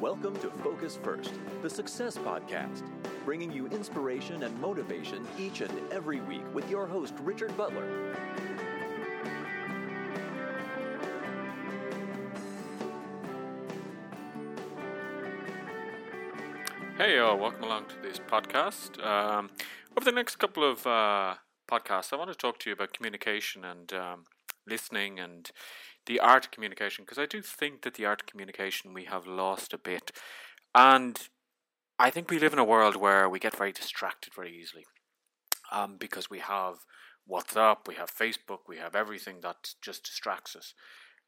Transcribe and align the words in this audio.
Welcome 0.00 0.34
to 0.40 0.50
Focus 0.50 0.98
First, 1.00 1.32
the 1.62 1.70
Success 1.70 2.18
Podcast, 2.18 2.82
bringing 3.24 3.52
you 3.52 3.68
inspiration 3.68 4.42
and 4.42 4.60
motivation 4.60 5.24
each 5.38 5.60
and 5.60 5.70
every 5.92 6.20
week 6.22 6.42
with 6.52 6.68
your 6.68 6.84
host, 6.84 7.14
Richard 7.20 7.56
Butler. 7.56 8.16
Hey, 16.98 17.18
uh, 17.18 17.36
welcome 17.36 17.62
along 17.62 17.86
to 17.86 17.94
this 18.02 18.18
podcast. 18.18 19.02
Um, 19.04 19.50
over 19.96 20.04
the 20.04 20.12
next 20.12 20.36
couple 20.36 20.68
of 20.68 20.84
uh, 20.88 21.34
podcasts, 21.70 22.12
I 22.12 22.16
want 22.16 22.30
to 22.30 22.36
talk 22.36 22.58
to 22.60 22.70
you 22.70 22.74
about 22.74 22.92
communication 22.92 23.64
and 23.64 23.92
um, 23.92 24.24
listening 24.66 25.20
and 25.20 25.50
the 26.06 26.20
art 26.20 26.50
communication 26.52 27.04
because 27.04 27.18
I 27.18 27.26
do 27.26 27.40
think 27.40 27.82
that 27.82 27.94
the 27.94 28.06
art 28.06 28.26
communication 28.26 28.94
we 28.94 29.04
have 29.04 29.26
lost 29.26 29.72
a 29.72 29.78
bit. 29.78 30.12
And 30.74 31.18
I 31.98 32.10
think 32.10 32.30
we 32.30 32.38
live 32.38 32.52
in 32.52 32.58
a 32.58 32.64
world 32.64 32.96
where 32.96 33.28
we 33.28 33.38
get 33.38 33.56
very 33.56 33.72
distracted 33.72 34.34
very 34.34 34.54
easily 34.56 34.84
um, 35.70 35.96
because 35.98 36.28
we 36.28 36.40
have 36.40 36.76
WhatsApp, 37.30 37.86
we 37.86 37.94
have 37.94 38.10
Facebook, 38.10 38.60
we 38.68 38.78
have 38.78 38.94
everything 38.94 39.40
that 39.42 39.74
just 39.80 40.04
distracts 40.04 40.56
us. 40.56 40.74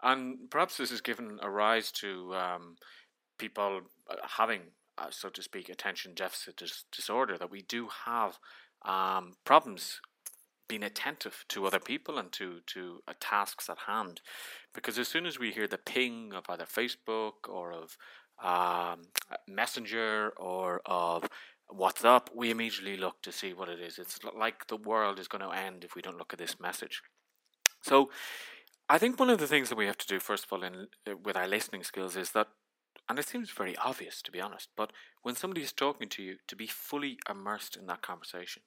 And 0.02 0.51
perhaps 0.51 0.77
this 0.77 0.91
has 0.91 1.01
given 1.01 1.38
a 1.41 1.51
rise 1.51 1.91
to 1.93 2.35
um, 2.35 2.77
people 3.38 3.83
uh, 4.11 4.16
having, 4.37 4.61
uh, 4.99 5.11
so 5.11 5.30
to 5.30 5.43
speak, 5.43 5.69
attention 5.69 6.13
deficit 6.15 6.57
dis- 6.57 6.85
disorder, 6.93 7.38
that 7.38 7.51
we 7.51 7.63
do 7.63 7.88
have 8.05 8.38
um, 8.85 9.35
problems 9.45 10.01
being 10.69 10.83
attentive 10.83 11.45
to 11.48 11.66
other 11.66 11.80
people 11.80 12.19
and 12.19 12.33
to 12.33 12.61
to 12.66 13.02
uh, 13.07 13.12
tasks 13.20 13.69
at 13.69 13.79
hand, 13.87 14.20
because 14.74 14.98
as 14.98 15.09
soon 15.09 15.27
as 15.27 15.38
we 15.38 15.52
hear 15.52 15.66
the 15.66 15.79
ping 15.79 16.33
of 16.33 16.45
either 16.48 16.65
Facebook 16.65 17.48
or 17.48 17.73
of 17.73 17.97
um, 18.43 19.07
Messenger 19.48 20.32
or 20.37 20.80
of 20.85 21.29
WhatsApp, 21.73 22.29
we 22.35 22.51
immediately 22.51 22.96
look 22.96 23.23
to 23.23 23.32
see 23.32 23.52
what 23.52 23.68
it 23.68 23.80
is. 23.80 23.99
It's 23.99 24.18
like 24.37 24.66
the 24.66 24.76
world 24.76 25.18
is 25.18 25.29
going 25.29 25.43
to 25.43 25.57
end 25.57 25.85
if 25.85 25.95
we 25.95 26.02
don't 26.02 26.18
look 26.18 26.32
at 26.32 26.38
this 26.38 26.60
message. 26.60 27.02
So, 27.82 28.10
I 28.88 28.98
think 28.98 29.19
one 29.19 29.30
of 29.30 29.38
the 29.38 29.46
things 29.46 29.69
that 29.69 29.79
we 29.79 29.87
have 29.87 29.98
to 29.98 30.07
do 30.07 30.21
first 30.21 30.45
of 30.45 30.52
all 30.52 30.63
in 30.63 30.88
uh, 31.09 31.16
with 31.23 31.37
our 31.37 31.48
listening 31.48 31.82
skills 31.82 32.16
is 32.16 32.32
that 32.32 32.48
and 33.09 33.19
it 33.19 33.29
seems 33.29 33.51
very 33.51 33.76
obvious 33.76 34.21
to 34.23 34.32
be 34.32 34.41
honest, 34.41 34.69
but 34.76 34.93
when 35.23 35.35
somebody 35.35 35.63
is 35.63 35.73
talking 35.73 36.09
to 36.09 36.23
you, 36.23 36.37
to 36.48 36.57
be 36.57 36.66
fully 36.66 37.19
immersed 37.29 37.76
in 37.76 37.87
that 37.87 38.02
conversation. 38.02 38.63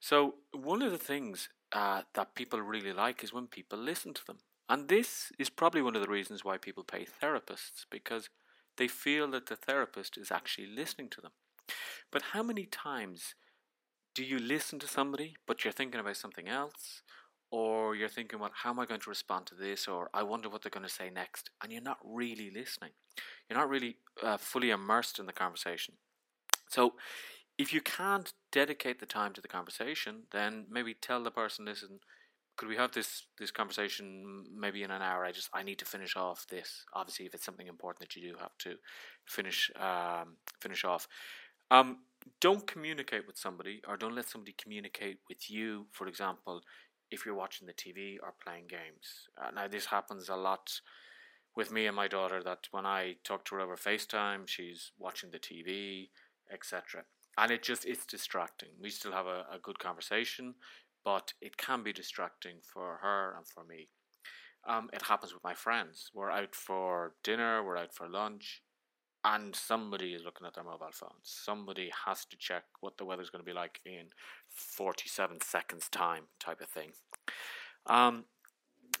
So, 0.00 0.36
one 0.52 0.82
of 0.82 0.92
the 0.92 0.98
things 0.98 1.48
uh, 1.72 2.02
that 2.14 2.34
people 2.34 2.60
really 2.60 2.92
like 2.92 3.22
is 3.24 3.32
when 3.32 3.46
people 3.46 3.78
listen 3.78 4.14
to 4.14 4.24
them. 4.26 4.38
And 4.68 4.88
this 4.88 5.32
is 5.38 5.50
probably 5.50 5.82
one 5.82 5.96
of 5.96 6.02
the 6.02 6.10
reasons 6.10 6.44
why 6.44 6.58
people 6.58 6.84
pay 6.84 7.06
therapists, 7.22 7.84
because 7.90 8.28
they 8.76 8.88
feel 8.88 9.30
that 9.30 9.46
the 9.46 9.56
therapist 9.56 10.16
is 10.16 10.30
actually 10.30 10.66
listening 10.66 11.08
to 11.10 11.20
them. 11.20 11.32
But 12.12 12.22
how 12.32 12.42
many 12.42 12.64
times 12.64 13.34
do 14.14 14.24
you 14.24 14.38
listen 14.38 14.78
to 14.80 14.86
somebody, 14.86 15.36
but 15.46 15.64
you're 15.64 15.72
thinking 15.72 16.00
about 16.00 16.16
something 16.16 16.48
else? 16.48 17.02
Or 17.50 17.96
you're 17.96 18.10
thinking, 18.10 18.40
well, 18.40 18.50
how 18.52 18.70
am 18.70 18.78
I 18.78 18.84
going 18.84 19.00
to 19.00 19.08
respond 19.08 19.46
to 19.46 19.54
this? 19.54 19.88
Or 19.88 20.10
I 20.12 20.22
wonder 20.22 20.50
what 20.50 20.62
they're 20.62 20.70
going 20.70 20.86
to 20.86 20.92
say 20.92 21.08
next. 21.08 21.50
And 21.62 21.72
you're 21.72 21.80
not 21.80 21.96
really 22.04 22.50
listening. 22.50 22.90
You're 23.48 23.58
not 23.58 23.70
really 23.70 23.96
uh, 24.22 24.36
fully 24.36 24.68
immersed 24.68 25.18
in 25.18 25.24
the 25.24 25.32
conversation. 25.32 25.94
So 26.68 26.94
if 27.58 27.72
you 27.72 27.80
can't 27.80 28.32
dedicate 28.52 29.00
the 29.00 29.06
time 29.06 29.32
to 29.34 29.40
the 29.40 29.48
conversation, 29.48 30.22
then 30.32 30.66
maybe 30.70 30.94
tell 30.94 31.22
the 31.22 31.30
person, 31.30 31.64
listen, 31.64 31.98
could 32.56 32.68
we 32.68 32.76
have 32.76 32.92
this 32.92 33.26
this 33.38 33.50
conversation 33.52 34.44
maybe 34.56 34.82
in 34.82 34.90
an 34.90 35.02
hour? 35.02 35.24
I 35.24 35.32
just 35.32 35.48
I 35.52 35.62
need 35.62 35.78
to 35.78 35.84
finish 35.84 36.16
off 36.16 36.46
this. 36.48 36.84
Obviously, 36.92 37.26
if 37.26 37.34
it's 37.34 37.44
something 37.44 37.68
important 37.68 38.00
that 38.00 38.16
you 38.16 38.32
do 38.32 38.38
have 38.38 38.56
to 38.58 38.76
finish 39.26 39.70
um, 39.78 40.36
finish 40.60 40.84
off. 40.84 41.06
Um, 41.70 41.98
don't 42.40 42.66
communicate 42.66 43.26
with 43.26 43.36
somebody, 43.36 43.80
or 43.86 43.96
don't 43.96 44.14
let 44.14 44.28
somebody 44.28 44.54
communicate 44.60 45.18
with 45.28 45.50
you. 45.50 45.86
For 45.92 46.08
example, 46.08 46.62
if 47.10 47.24
you're 47.24 47.34
watching 47.34 47.66
the 47.66 47.72
TV 47.72 48.16
or 48.22 48.34
playing 48.44 48.66
games. 48.68 49.28
Uh, 49.40 49.50
now, 49.52 49.68
this 49.68 49.86
happens 49.86 50.28
a 50.28 50.36
lot 50.36 50.80
with 51.54 51.70
me 51.70 51.86
and 51.86 51.94
my 51.94 52.08
daughter. 52.08 52.42
That 52.42 52.66
when 52.72 52.86
I 52.86 53.16
talk 53.22 53.44
to 53.46 53.54
her 53.54 53.60
over 53.60 53.76
FaceTime, 53.76 54.48
she's 54.48 54.90
watching 54.98 55.30
the 55.30 55.38
TV, 55.38 56.08
etc 56.52 57.04
and 57.38 57.50
it 57.52 57.62
just 57.62 57.86
it's 57.86 58.04
distracting. 58.04 58.70
We 58.80 58.90
still 58.90 59.12
have 59.12 59.26
a, 59.26 59.46
a 59.52 59.58
good 59.62 59.78
conversation, 59.78 60.54
but 61.04 61.32
it 61.40 61.56
can 61.56 61.82
be 61.82 61.92
distracting 61.92 62.56
for 62.62 62.98
her 63.00 63.34
and 63.36 63.46
for 63.46 63.64
me. 63.64 63.88
Um, 64.66 64.90
it 64.92 65.02
happens 65.02 65.32
with 65.32 65.44
my 65.44 65.54
friends. 65.54 66.10
We're 66.12 66.32
out 66.32 66.54
for 66.54 67.14
dinner, 67.22 67.62
we're 67.64 67.78
out 67.78 67.94
for 67.94 68.08
lunch, 68.08 68.62
and 69.24 69.54
somebody 69.54 70.14
is 70.14 70.24
looking 70.24 70.46
at 70.46 70.54
their 70.54 70.64
mobile 70.64 70.88
phones. 70.92 71.22
Somebody 71.22 71.90
has 72.06 72.24
to 72.26 72.36
check 72.36 72.64
what 72.80 72.98
the 72.98 73.04
weather's 73.04 73.30
going 73.30 73.44
to 73.44 73.50
be 73.50 73.54
like 73.54 73.80
in 73.86 74.08
47 74.48 75.38
seconds' 75.40 75.88
time, 75.88 76.24
type 76.40 76.60
of 76.60 76.68
thing. 76.68 76.90
Um, 77.86 78.24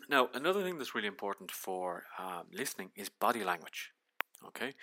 now, 0.08 0.28
another 0.32 0.62
thing 0.62 0.78
that's 0.78 0.94
really 0.94 1.08
important 1.08 1.50
for 1.50 2.04
um, 2.18 2.44
listening 2.52 2.90
is 2.94 3.08
body 3.08 3.42
language. 3.42 3.90
Okay, 4.46 4.74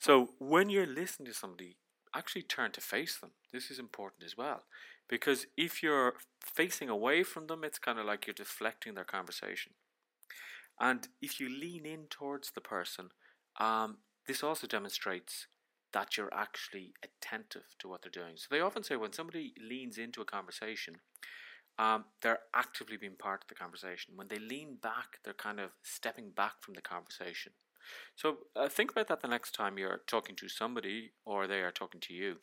so 0.00 0.30
when 0.40 0.68
you're 0.68 0.84
listening 0.84 1.26
to 1.28 1.34
somebody, 1.34 1.76
actually 2.16 2.42
turn 2.42 2.72
to 2.72 2.80
face 2.80 3.18
them. 3.18 3.30
This 3.52 3.70
is 3.70 3.78
important 3.78 4.24
as 4.24 4.36
well. 4.36 4.64
Because 5.08 5.46
if 5.56 5.82
you're 5.82 6.14
facing 6.40 6.88
away 6.88 7.22
from 7.22 7.46
them, 7.46 7.62
it's 7.62 7.78
kind 7.78 7.98
of 7.98 8.06
like 8.06 8.26
you're 8.26 8.34
deflecting 8.34 8.94
their 8.94 9.04
conversation. 9.04 9.72
And 10.80 11.08
if 11.22 11.40
you 11.40 11.48
lean 11.48 11.86
in 11.86 12.06
towards 12.10 12.50
the 12.50 12.60
person, 12.60 13.10
um, 13.58 13.98
this 14.26 14.42
also 14.42 14.66
demonstrates 14.66 15.46
that 15.92 16.16
you're 16.16 16.34
actually 16.34 16.92
attentive 17.02 17.74
to 17.78 17.88
what 17.88 18.02
they're 18.02 18.10
doing. 18.10 18.36
So 18.36 18.48
they 18.50 18.60
often 18.60 18.82
say 18.82 18.96
when 18.96 19.12
somebody 19.12 19.54
leans 19.58 19.96
into 19.96 20.20
a 20.20 20.26
conversation, 20.26 20.96
um, 21.78 22.04
they're 22.22 22.40
actively 22.54 22.96
being 22.96 23.16
part 23.18 23.42
of 23.42 23.48
the 23.48 23.54
conversation. 23.54 24.14
When 24.16 24.28
they 24.28 24.38
lean 24.38 24.76
back, 24.82 25.20
they're 25.24 25.34
kind 25.34 25.60
of 25.60 25.70
stepping 25.82 26.30
back 26.30 26.54
from 26.60 26.74
the 26.74 26.82
conversation. 26.82 27.52
So 28.14 28.38
uh, 28.54 28.68
think 28.68 28.90
about 28.90 29.08
that 29.08 29.22
the 29.22 29.28
next 29.28 29.52
time 29.52 29.78
you're 29.78 30.00
talking 30.06 30.36
to 30.36 30.48
somebody 30.48 31.12
or 31.24 31.46
they 31.46 31.60
are 31.60 31.70
talking 31.70 32.00
to 32.02 32.14
you. 32.14 32.36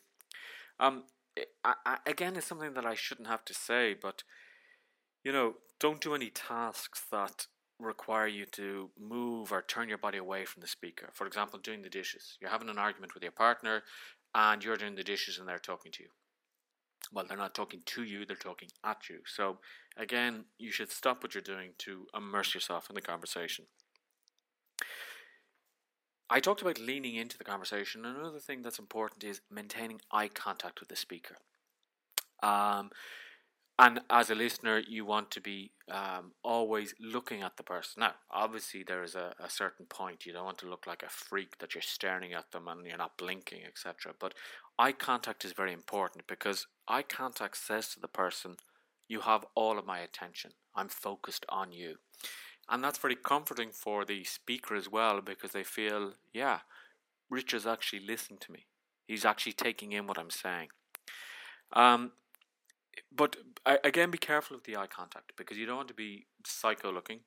Um, 0.80 1.04
I, 1.64 1.74
I, 1.86 1.98
again, 2.06 2.36
it's 2.36 2.48
something 2.48 2.74
that 2.74 2.86
I 2.86 2.96
shouldn't 2.96 3.28
have 3.28 3.46
to 3.46 3.54
say, 3.54 3.96
but 4.00 4.24
you 5.24 5.31
know, 5.31 5.56
don't 5.80 6.02
do 6.02 6.14
any 6.16 6.30
tasks 6.30 7.04
that 7.12 7.48
require 7.80 8.28
you 8.28 8.46
to 8.46 8.90
move 9.00 9.52
or 9.52 9.62
turn 9.62 9.90
your 9.90 9.98
body 9.98 10.18
away 10.18 10.46
from 10.46 10.62
the 10.62 10.68
speaker. 10.68 11.09
For 11.14 11.28
example, 11.28 11.60
doing 11.60 11.81
the 11.81 11.90
dishes. 11.90 12.38
You're 12.40 12.52
having 12.52 12.70
an 12.70 12.78
argument 12.78 13.14
with 13.14 13.24
your 13.24 13.31
partner 13.31 13.84
and 14.36 14.64
you're 14.64 14.78
doing 14.78 14.96
the 14.96 15.04
dishes 15.04 15.38
and 15.38 15.48
they're 15.48 15.60
talking 15.60 15.92
to 15.94 16.04
you. 16.04 16.10
Well, 17.12 17.25
they're 17.28 17.38
not 17.38 17.54
talking 17.54 17.81
to 17.86 18.04
you, 18.04 18.25
they're 18.25 18.36
talking 18.36 18.70
at 18.84 19.10
you. 19.10 19.20
So, 19.25 19.60
again, 19.98 20.46
you 20.58 20.72
should 20.72 20.92
stop 20.92 21.22
what 21.22 21.36
you're 21.36 21.42
doing 21.42 21.72
to 21.80 22.08
immerse 22.16 22.54
yourself 22.54 22.90
in 22.90 22.96
the 22.96 23.02
conversation. 23.02 23.66
I 26.33 26.39
talked 26.39 26.63
about 26.63 26.79
leaning 26.79 27.13
into 27.13 27.38
the 27.38 27.44
conversation. 27.44 28.05
Another 28.05 28.39
thing 28.39 28.63
that's 28.63 28.79
important 28.79 29.23
is 29.23 29.41
maintaining 29.51 30.01
eye 30.11 30.29
contact 30.29 30.79
with 30.79 30.89
the 30.89 30.95
speaker. 30.95 31.35
Um, 32.41 32.89
and 33.77 34.01
as 34.09 34.31
a 34.31 34.35
listener, 34.35 34.79
you 34.79 35.05
want 35.05 35.29
to 35.29 35.41
be 35.41 35.73
um, 35.91 36.31
always 36.41 36.95
looking 36.99 37.44
at 37.44 37.57
the 37.57 37.61
person. 37.61 37.99
Now, 37.99 38.16
obviously, 38.31 38.81
there 38.81 39.03
is 39.03 39.13
a, 39.13 39.35
a, 39.39 39.47
certain 39.47 39.85
point. 39.85 40.25
You 40.25 40.33
don't 40.33 40.45
want 40.45 40.57
to 40.59 40.67
look 40.67 40.88
like 40.88 41.03
a 41.03 41.09
freak 41.09 41.59
that 41.59 41.75
you're 41.75 41.83
staring 41.83 42.33
at 42.33 42.51
them 42.51 42.67
and 42.67 42.83
you're 42.83 42.97
not 42.97 43.15
blinking, 43.15 43.59
etc. 43.67 44.15
But 44.19 44.33
eye 44.79 44.91
contact 44.91 45.45
is 45.45 45.53
very 45.53 45.71
important 45.71 46.25
because 46.25 46.65
eye 46.88 47.03
contact 47.03 47.57
says 47.57 47.89
to 47.89 48.00
the 48.00 48.07
person, 48.07 48.57
You 49.07 49.19
have 49.19 49.45
all 49.53 49.77
of 49.77 49.85
my 49.85 50.00
attention. 50.00 50.53
I'm 50.75 50.89
focused 50.89 51.45
on 51.47 51.71
you 51.71 51.97
and 52.69 52.84
that's 52.84 52.97
very 52.97 53.16
comforting 53.16 53.72
for 53.72 54.06
the 54.06 54.24
speaker 54.24 54.75
as 54.75 54.90
well 54.90 55.22
because 55.22 55.51
they 55.51 55.63
feel, 55.63 56.13
yeah, 56.33 56.60
Richard's 57.30 57.68
actually 57.68 58.06
listening 58.06 58.39
to 58.39 58.51
me. 58.51 58.65
He's 59.07 59.25
actually 59.25 59.54
taking 59.54 59.92
in 59.92 60.07
what 60.07 60.18
I'm 60.18 60.30
saying. 60.30 60.69
Um, 61.74 62.12
but 63.15 63.36
again, 63.83 64.12
be 64.12 64.18
careful 64.18 64.56
of 64.56 64.63
the 64.63 64.77
eye 64.77 64.88
contact 64.88 65.33
because 65.38 65.57
you 65.57 65.65
don't 65.65 65.77
want 65.77 65.88
to 65.89 65.94
be 65.94 66.25
psycho 66.45 66.92
looking. 66.92 67.19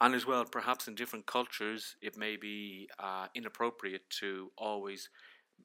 And 0.00 0.14
as 0.14 0.26
well, 0.26 0.44
perhaps 0.44 0.88
in 0.88 0.94
different 0.94 1.26
cultures, 1.26 1.96
it 2.00 2.16
may 2.16 2.36
be 2.36 2.88
uh, 2.98 3.26
inappropriate 3.34 4.08
to 4.20 4.50
always 4.56 5.10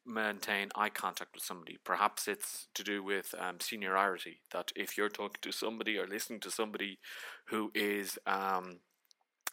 maintain 0.06 0.70
eye 0.76 0.90
contact 0.90 1.34
with 1.34 1.44
somebody. 1.44 1.78
Perhaps 1.84 2.28
it's 2.28 2.68
to 2.76 2.84
do 2.84 3.02
with 3.02 3.34
um, 3.40 3.60
seniority, 3.62 4.42
that 4.52 4.72
if 4.76 4.98
you're 4.98 5.10
talking 5.10 5.40
to 5.42 5.54
somebody 5.54 5.98
or 5.98 6.06
listening 6.06 6.42
to 6.42 6.52
somebody 6.52 7.00
who 7.48 7.72
is 7.74 8.20
um, 8.28 8.80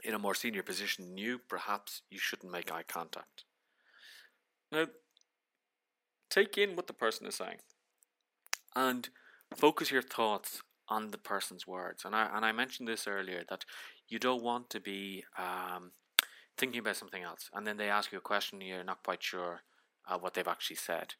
in 0.03 0.15
a 0.15 0.19
more 0.19 0.35
senior 0.35 0.63
position 0.63 1.05
than 1.05 1.19
you, 1.19 1.39
perhaps 1.49 2.03
you 2.11 2.19
shouldn't 2.19 2.53
make 2.53 2.73
eye 2.73 2.85
contact. 2.87 3.45
Now, 4.71 4.87
take 6.31 6.57
in 6.59 6.77
what 6.77 6.87
the 6.87 6.93
person 6.93 7.27
is 7.27 7.35
saying 7.35 7.59
and 8.75 9.09
focus 9.57 9.91
your 9.91 10.03
thoughts 10.03 10.63
on 10.89 11.11
the 11.11 11.19
person's 11.19 11.67
words. 11.67 12.05
And 12.05 12.15
I, 12.17 12.29
and 12.35 12.45
I 12.45 12.53
mentioned 12.53 12.89
this 12.89 13.07
earlier 13.07 13.45
that 13.49 13.65
you 14.09 14.19
don't 14.19 14.43
want 14.43 14.71
to 14.71 14.81
be 14.81 15.25
um, 15.39 15.93
thinking 16.57 16.81
about 16.81 16.97
something 16.97 17.23
else, 17.23 17.49
and 17.55 17.67
then 17.67 17.77
they 17.77 17.89
ask 17.89 18.13
you 18.13 18.19
a 18.19 18.23
question, 18.23 18.61
you're 18.61 18.85
not 18.85 19.03
quite 19.03 19.23
sure 19.23 19.63
uh, 20.09 20.19
what 20.19 20.35
they've 20.35 20.49
actually 20.49 20.77
said. 20.77 21.15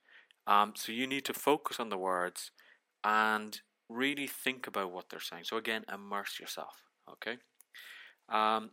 Um, 0.47 0.73
so 0.75 0.93
you 0.93 1.07
need 1.07 1.25
to 1.27 1.35
focus 1.35 1.79
on 1.79 1.89
the 1.89 1.99
words 1.99 2.51
and 3.05 3.61
really 3.89 4.27
think 4.27 4.67
about 4.67 4.93
what 4.93 5.09
they're 5.09 5.21
saying. 5.21 5.45
So 5.45 5.57
again, 5.57 5.85
immerse 5.93 6.41
yourself. 6.41 6.83
Okay. 7.11 7.39
Um, 8.29 8.71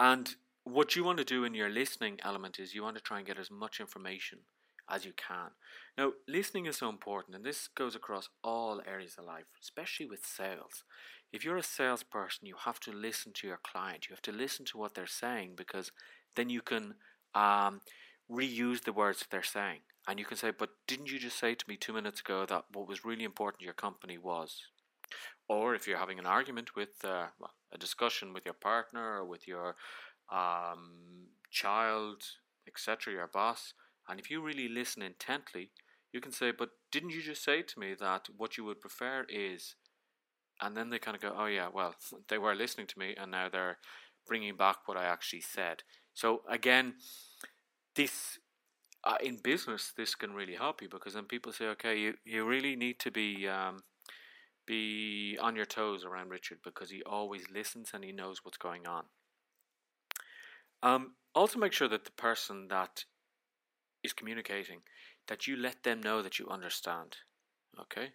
and 0.00 0.34
what 0.64 0.94
you 0.94 1.04
want 1.04 1.18
to 1.18 1.24
do 1.24 1.44
in 1.44 1.54
your 1.54 1.70
listening 1.70 2.18
element 2.22 2.58
is 2.58 2.74
you 2.74 2.82
want 2.82 2.96
to 2.96 3.02
try 3.02 3.18
and 3.18 3.26
get 3.26 3.38
as 3.38 3.50
much 3.50 3.80
information 3.80 4.40
as 4.90 5.04
you 5.04 5.12
can. 5.12 5.50
Now, 5.96 6.12
listening 6.26 6.66
is 6.66 6.76
so 6.76 6.88
important, 6.88 7.36
and 7.36 7.44
this 7.44 7.68
goes 7.68 7.94
across 7.94 8.28
all 8.42 8.80
areas 8.86 9.16
of 9.18 9.24
life, 9.24 9.44
especially 9.62 10.06
with 10.06 10.24
sales. 10.24 10.84
If 11.32 11.44
you're 11.44 11.56
a 11.56 11.62
salesperson, 11.62 12.46
you 12.46 12.56
have 12.64 12.80
to 12.80 12.92
listen 12.92 13.32
to 13.34 13.46
your 13.46 13.60
client. 13.62 14.08
You 14.08 14.14
have 14.14 14.22
to 14.22 14.32
listen 14.32 14.64
to 14.66 14.78
what 14.78 14.94
they're 14.94 15.06
saying 15.06 15.54
because 15.56 15.92
then 16.36 16.48
you 16.48 16.62
can 16.62 16.94
um, 17.34 17.80
reuse 18.30 18.84
the 18.84 18.92
words 18.92 19.24
they're 19.30 19.42
saying. 19.42 19.80
And 20.06 20.18
you 20.18 20.24
can 20.24 20.38
say, 20.38 20.52
but 20.56 20.70
didn't 20.86 21.10
you 21.10 21.18
just 21.18 21.38
say 21.38 21.54
to 21.54 21.64
me 21.68 21.76
two 21.76 21.92
minutes 21.92 22.20
ago 22.20 22.46
that 22.46 22.64
what 22.72 22.88
was 22.88 23.04
really 23.04 23.24
important 23.24 23.60
to 23.60 23.64
your 23.66 23.74
company 23.74 24.16
was? 24.16 24.62
Or 25.48 25.74
if 25.74 25.86
you're 25.86 25.98
having 25.98 26.18
an 26.18 26.26
argument 26.26 26.76
with, 26.76 27.04
uh, 27.04 27.28
well, 27.38 27.54
a 27.72 27.78
discussion 27.78 28.32
with 28.32 28.44
your 28.44 28.54
partner 28.54 29.18
or 29.18 29.24
with 29.24 29.48
your 29.48 29.76
um, 30.30 31.28
child, 31.50 32.22
etc., 32.66 33.14
your 33.14 33.26
boss, 33.26 33.74
and 34.08 34.18
if 34.18 34.30
you 34.30 34.40
really 34.42 34.68
listen 34.68 35.02
intently, 35.02 35.70
you 36.12 36.20
can 36.20 36.32
say, 36.32 36.50
but 36.50 36.70
didn't 36.90 37.10
you 37.10 37.22
just 37.22 37.44
say 37.44 37.62
to 37.62 37.78
me 37.78 37.94
that 37.98 38.28
what 38.36 38.56
you 38.56 38.64
would 38.64 38.80
prefer 38.80 39.26
is, 39.28 39.74
and 40.60 40.76
then 40.76 40.90
they 40.90 40.98
kind 40.98 41.14
of 41.14 41.22
go, 41.22 41.34
oh 41.36 41.46
yeah, 41.46 41.68
well, 41.72 41.94
they 42.28 42.38
were 42.38 42.54
listening 42.54 42.86
to 42.88 42.98
me 42.98 43.14
and 43.16 43.30
now 43.30 43.48
they're 43.48 43.78
bringing 44.26 44.56
back 44.56 44.86
what 44.86 44.96
I 44.96 45.04
actually 45.04 45.42
said. 45.42 45.82
So 46.14 46.42
again, 46.48 46.94
this 47.94 48.38
uh, 49.04 49.16
in 49.22 49.36
business, 49.36 49.92
this 49.96 50.14
can 50.14 50.32
really 50.34 50.54
help 50.54 50.82
you 50.82 50.88
because 50.88 51.14
then 51.14 51.24
people 51.24 51.52
say, 51.52 51.66
okay, 51.66 51.98
you, 51.98 52.14
you 52.24 52.44
really 52.44 52.76
need 52.76 52.98
to 53.00 53.10
be 53.10 53.46
um, 53.46 53.82
be 54.68 55.38
on 55.40 55.56
your 55.56 55.64
toes 55.64 56.04
around 56.04 56.28
Richard 56.28 56.58
because 56.62 56.90
he 56.90 57.02
always 57.02 57.44
listens 57.52 57.90
and 57.94 58.04
he 58.04 58.12
knows 58.12 58.44
what's 58.44 58.58
going 58.58 58.86
on. 58.86 59.04
Um, 60.82 61.14
also, 61.34 61.58
make 61.58 61.72
sure 61.72 61.88
that 61.88 62.04
the 62.04 62.12
person 62.12 62.68
that 62.68 63.04
is 64.04 64.12
communicating 64.12 64.80
that 65.26 65.46
you 65.46 65.56
let 65.56 65.82
them 65.82 66.00
know 66.00 66.22
that 66.22 66.38
you 66.38 66.48
understand. 66.48 67.16
Okay, 67.80 68.08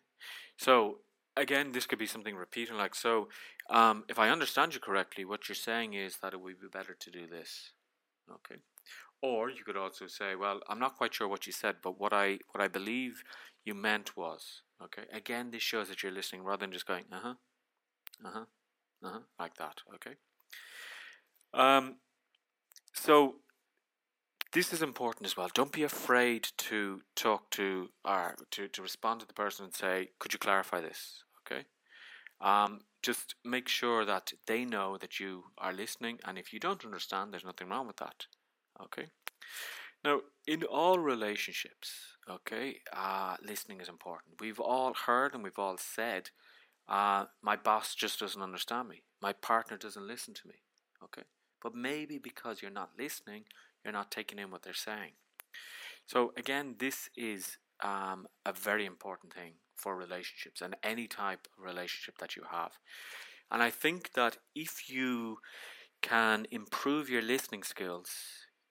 so 0.58 1.00
again, 1.36 1.72
this 1.72 1.86
could 1.86 2.00
be 2.00 2.06
something 2.06 2.36
repeating 2.36 2.78
like 2.78 2.96
so. 2.96 3.28
Um, 3.70 4.04
if 4.08 4.20
I 4.20 4.30
understand 4.30 4.74
you 4.74 4.80
correctly, 4.80 5.26
what 5.26 5.50
you're 5.50 5.56
saying 5.56 5.94
is 5.94 6.18
that 6.22 6.34
it 6.34 6.42
would 6.42 6.62
be 6.62 6.68
better 6.72 6.96
to 6.98 7.12
do 7.12 7.28
this. 7.28 7.72
Okay. 8.32 8.62
Or 9.24 9.50
you 9.50 9.64
could 9.64 9.78
also 9.78 10.06
say, 10.08 10.36
well, 10.36 10.60
I'm 10.68 10.80
not 10.80 10.98
quite 10.98 11.14
sure 11.16 11.30
what 11.30 11.48
you 11.48 11.54
said, 11.54 11.78
but 11.82 12.00
what 12.00 12.12
I 12.14 12.40
what 12.52 12.62
I 12.62 12.68
believe 12.68 13.24
you 13.66 13.74
meant 13.74 14.18
was, 14.18 14.62
okay. 14.84 15.04
Again, 15.14 15.50
this 15.50 15.64
shows 15.64 15.88
that 15.90 16.04
you're 16.04 16.12
listening 16.12 16.44
rather 16.44 16.66
than 16.66 16.74
just 16.74 16.86
going, 16.86 17.06
uh 17.12 17.20
huh, 17.24 17.36
uh 18.26 18.32
huh, 18.34 18.46
uh 19.04 19.12
huh, 19.14 19.20
like 19.40 19.56
that. 19.56 19.82
Okay. 19.96 20.16
Um. 21.54 21.96
So 22.94 23.36
this 24.52 24.74
is 24.74 24.82
important 24.82 25.26
as 25.26 25.38
well. 25.38 25.50
Don't 25.54 25.72
be 25.72 25.84
afraid 25.84 26.50
to 26.58 27.02
talk 27.16 27.50
to 27.52 27.90
or 28.04 28.36
to 28.52 28.68
to 28.68 28.82
respond 28.82 29.22
to 29.22 29.26
the 29.26 29.34
person 29.34 29.66
and 29.66 29.74
say, 29.74 30.10
could 30.20 30.34
you 30.34 30.40
clarify 30.40 30.82
this? 30.82 31.24
Okay. 31.42 31.64
Um, 32.42 32.82
just 33.02 33.36
make 33.46 33.70
sure 33.70 34.06
that 34.06 34.34
they 34.48 34.66
know 34.66 34.98
that 34.98 35.20
you 35.20 35.46
are 35.58 35.74
listening, 35.74 36.20
and 36.26 36.38
if 36.38 36.54
you 36.54 36.60
don't 36.60 36.86
understand, 36.86 37.32
there's 37.32 37.46
nothing 37.46 37.70
wrong 37.70 37.88
with 37.88 37.98
that. 37.98 38.28
Okay. 38.82 39.08
Now, 40.04 40.22
in 40.48 40.64
all 40.64 41.00
relationships, 41.00 41.92
okay, 42.30 42.80
uh, 42.92 43.38
listening 43.42 43.80
is 43.80 43.88
important. 43.88 44.36
We've 44.40 44.60
all 44.60 44.94
heard 44.94 45.34
and 45.34 45.44
we've 45.44 45.60
all 45.60 45.78
said, 45.78 46.32
uh, 46.90 47.26
my 47.42 47.56
boss 47.56 47.96
just 47.96 48.20
doesn't 48.20 48.42
understand 48.42 48.90
me. 48.90 49.04
My 49.22 49.32
partner 49.34 49.78
doesn't 49.78 50.08
listen 50.08 50.34
to 50.34 50.48
me. 50.48 50.56
Okay. 51.04 51.24
But 51.62 51.74
maybe 51.74 52.18
because 52.18 52.62
you're 52.62 52.72
not 52.72 52.92
listening, 53.00 53.46
you're 53.84 53.94
not 53.94 54.12
taking 54.12 54.40
in 54.40 54.52
what 54.52 54.64
they're 54.64 54.74
saying. 54.74 55.14
So, 56.06 56.34
again, 56.36 56.76
this 56.80 57.10
is 57.16 57.58
um, 57.82 58.28
a 58.46 58.52
very 58.52 58.86
important 58.86 59.34
thing 59.34 59.54
for 59.76 59.96
relationships 59.96 60.62
and 60.62 60.76
any 60.84 61.08
type 61.08 61.48
of 61.58 61.64
relationship 61.64 62.18
that 62.18 62.36
you 62.36 62.44
have. 62.52 62.74
And 63.50 63.64
I 63.64 63.70
think 63.70 64.14
that 64.14 64.38
if 64.56 64.90
you 64.90 65.38
can 66.02 66.46
improve 66.52 67.10
your 67.10 67.22
listening 67.22 67.64
skills, 67.64 68.10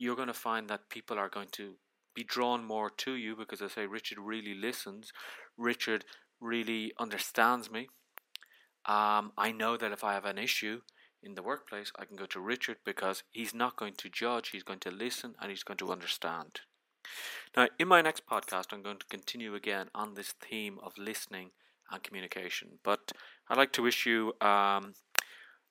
you're 0.02 0.16
going 0.16 0.26
to 0.26 0.34
find 0.34 0.69
that 0.69 0.88
people 0.90 1.16
are 1.16 1.28
going 1.28 1.49
to 1.52 1.75
be 2.14 2.25
drawn 2.25 2.64
more 2.64 2.90
to 2.90 3.12
you 3.12 3.37
because 3.37 3.62
I 3.62 3.69
say 3.69 3.87
Richard 3.87 4.19
really 4.19 4.54
listens. 4.54 5.12
Richard 5.56 6.04
really 6.40 6.93
understands 6.99 7.70
me. 7.70 7.88
Um, 8.84 9.31
I 9.38 9.52
know 9.52 9.76
that 9.76 9.93
if 9.93 10.02
I 10.02 10.14
have 10.14 10.25
an 10.25 10.38
issue 10.38 10.81
in 11.22 11.37
the 11.37 11.43
workplace, 11.43 11.93
I 11.96 12.04
can 12.04 12.16
go 12.16 12.26
to 12.26 12.40
Richard 12.40 12.78
because 12.84 13.22
he's 13.31 13.54
not 13.54 13.76
going 13.76 13.94
to 13.99 14.08
judge, 14.08 14.49
he's 14.49 14.64
going 14.64 14.81
to 14.81 14.90
listen 14.90 15.37
and 15.40 15.50
he's 15.50 15.62
going 15.62 15.78
to 15.78 15.93
understand. 15.93 16.60
Now, 17.56 17.69
in 17.78 17.87
my 17.87 18.02
next 18.02 18.26
podcast, 18.26 18.72
I'm 18.72 18.82
going 18.82 18.99
to 18.99 19.06
continue 19.06 19.54
again 19.54 19.87
on 19.94 20.14
this 20.14 20.34
theme 20.43 20.78
of 20.82 20.99
listening 20.99 21.50
and 21.93 22.02
communication. 22.02 22.81
But 22.82 23.12
I'd 23.49 23.56
like 23.56 23.72
to 23.75 23.82
wish 23.82 24.04
you 24.04 24.32
um, 24.40 24.94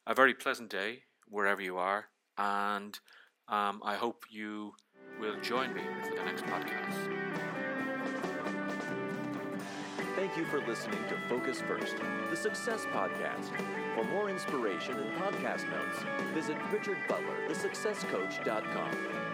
a 0.08 0.16
very 0.16 0.34
pleasant 0.34 0.70
day 0.70 1.04
wherever 1.28 1.62
you 1.62 1.78
are 1.78 2.06
and 2.38 2.98
um, 3.48 3.82
I 3.84 3.96
hope 3.96 4.26
you 4.30 4.74
will 5.20 5.40
join 5.42 5.74
me 5.74 5.82
for 6.04 6.16
the 6.16 6.24
next 6.24 6.44
podcast. 6.46 7.10
Thank 10.16 10.38
you 10.38 10.46
for 10.46 10.66
listening 10.68 11.04
to 11.10 11.18
Focus 11.30 11.62
First, 11.62 11.96
the 12.30 12.36
Success 12.36 12.86
Podcast. 12.94 13.50
For 13.96 14.04
more 14.06 14.30
inspiration 14.30 15.00
and 15.00 15.12
podcast 15.14 15.68
notes, 15.70 15.98
visit 16.34 16.58
richardbutlerthesuccesscoach.com. 16.72 19.31